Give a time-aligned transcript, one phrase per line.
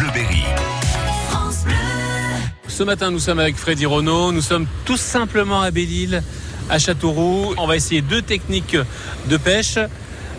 [0.00, 0.44] Bleuberry.
[2.68, 4.32] Ce matin, nous sommes avec Freddy Renault.
[4.32, 6.22] Nous sommes tout simplement à Belle-Île,
[6.70, 7.54] à Châteauroux.
[7.58, 8.78] On va essayer deux techniques
[9.28, 9.78] de pêche.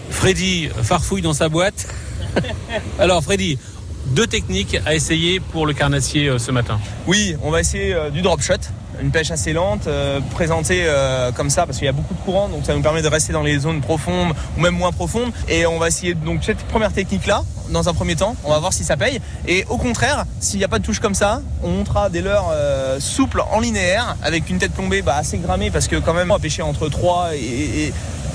[0.10, 1.94] Freddy farfouille dans sa boîte.
[3.00, 3.60] Alors, Freddy,
[4.08, 6.80] deux techniques à essayer pour le carnassier euh, ce matin.
[7.06, 8.56] Oui, on va essayer euh, du drop shot,
[9.02, 12.20] une pêche assez lente, euh, présentée euh, comme ça parce qu'il y a beaucoup de
[12.20, 15.32] courant, donc ça nous permet de rester dans les zones profondes ou même moins profondes.
[15.50, 17.44] Et on va essayer donc cette première technique là.
[17.72, 19.22] Dans un premier temps, on va voir si ça paye.
[19.48, 22.50] Et au contraire, s'il n'y a pas de touche comme ça, on montera des leurres
[22.52, 26.32] euh, souples en linéaire avec une tête plombée bah, assez grammée parce que quand même
[26.32, 27.94] on va pêcher entre 3 et, et-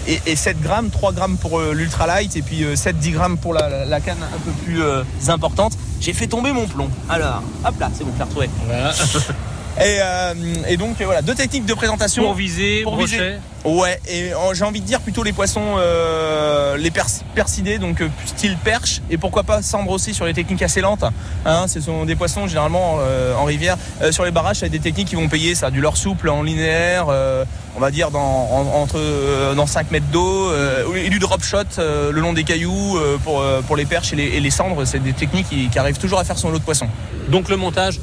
[0.08, 3.52] et- et 7 grammes, 3 grammes pour euh, l'ultra light et puis 7-10 grammes pour
[3.52, 4.80] la, canne un peu plus
[5.28, 5.72] importante.
[6.00, 6.88] J'ai fait tomber mon plomb.
[7.10, 8.50] Alors, hop là, c'est bon, je l'ai retrouvé.
[8.66, 8.92] Voilà.
[9.78, 10.34] Et, euh,
[10.68, 12.22] et donc voilà, deux techniques de présentation.
[12.22, 13.12] Pour viser, Pour brochet.
[13.12, 13.34] viser.
[13.64, 18.00] Ouais, et euh, j'ai envie de dire plutôt les poissons, euh, les pers- persidés, donc
[18.00, 21.04] euh, style perche, et pourquoi pas cendre aussi sur les techniques assez lentes.
[21.44, 23.76] Hein, ce sont des poissons généralement euh, en rivière.
[24.02, 26.42] Euh, sur les barrages, c'est des techniques qui vont payer ça, du leurre souple en
[26.44, 27.44] linéaire, euh,
[27.76, 31.42] on va dire dans, en- entre euh, dans 5 mètres d'eau, euh, et du drop
[31.42, 34.40] shot euh, le long des cailloux euh, pour, euh, pour les perches et les, et
[34.40, 34.84] les cendres.
[34.84, 36.88] C'est des techniques qui, qui arrivent toujours à faire son lot de poissons.
[37.28, 37.98] Donc le montage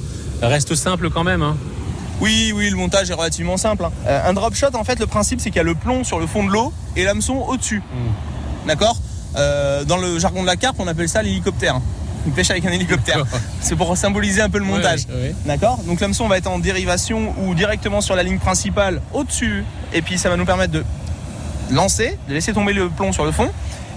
[0.48, 1.42] reste simple quand même.
[1.42, 1.58] hein.
[2.22, 3.86] Oui, oui, le montage est relativement simple.
[3.86, 3.92] hein.
[4.08, 6.20] Euh, un drop shot, en fait, le principe, c'est qu'il y a le plomb sur
[6.20, 7.82] le fond de l'eau et l'hameçon au-dessus.
[8.68, 8.98] D'accord?
[9.36, 11.82] Euh, Dans le jargon de la carpe, on appelle ça l'hélicoptère.
[12.26, 13.26] Une pêche avec un hélicoptère.
[13.62, 15.02] C'est pour symboliser un peu le montage.
[15.10, 15.36] Ouais, ouais.
[15.46, 15.80] D'accord?
[15.86, 19.66] Donc l'hameçon va être en dérivation ou directement sur la ligne principale au-dessus.
[19.92, 20.86] Et puis ça va nous permettre de
[21.72, 23.50] lancer, de laisser tomber le plomb sur le fond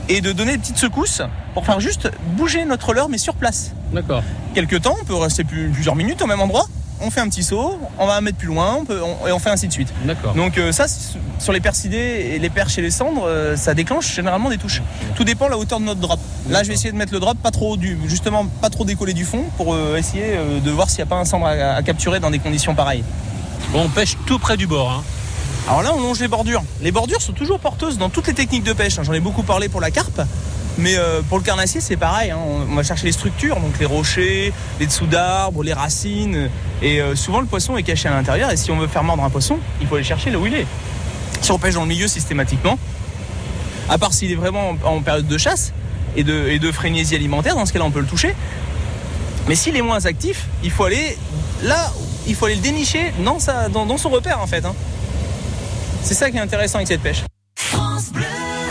[0.08, 1.22] et de donner des petites secousses
[1.54, 4.22] pour faire juste bouger notre leurre, mais sur place D'accord.
[4.54, 6.66] quelques temps, on peut rester plus- plusieurs minutes au même endroit,
[7.00, 9.32] on fait un petit saut, on va un mètre plus loin, on peut, on- et
[9.32, 9.92] on fait ainsi de suite.
[10.04, 10.34] D'accord.
[10.34, 10.86] Donc euh, ça,
[11.38, 14.82] sur les persidés et les perches et les cendres, euh, ça déclenche généralement des touches.
[15.14, 16.18] Tout dépend de la hauteur de notre drop.
[16.48, 19.12] Là, je vais essayer de mettre le drop pas trop du, justement pas trop décollé
[19.12, 21.82] du fond pour euh, essayer de voir s'il n'y a pas un cendre à, à
[21.82, 23.04] capturer dans des conditions pareilles.
[23.72, 24.90] Bon, on pêche tout près du bord.
[24.90, 25.02] hein.
[25.68, 26.62] Alors là, on longe les bordures.
[26.80, 28.98] Les bordures sont toujours porteuses dans toutes les techniques de pêche.
[28.98, 29.02] hein.
[29.04, 30.22] J'en ai beaucoup parlé pour la carpe.
[30.78, 32.30] Mais euh, pour le carnassier, c'est pareil.
[32.30, 32.38] hein.
[32.70, 36.50] On va chercher les structures, donc les rochers, les dessous d'arbres, les racines.
[36.82, 38.50] Et euh, souvent, le poisson est caché à l'intérieur.
[38.50, 40.54] Et si on veut faire mordre un poisson, il faut aller chercher là où il
[40.54, 40.66] est.
[41.40, 42.78] Si on pêche dans le milieu systématiquement,
[43.88, 45.72] à part s'il est vraiment en, période de chasse
[46.16, 48.34] et de, et de frénésie alimentaire, dans ce cas-là, on peut le toucher.
[49.48, 51.16] Mais s'il est moins actif, il faut aller
[51.62, 51.92] là,
[52.26, 54.64] il faut aller le dénicher dans son repère en fait.
[54.64, 54.74] hein.
[56.02, 57.22] C'est ça qui est intéressant avec cette pêche.